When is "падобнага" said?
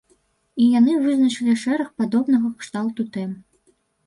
2.01-2.49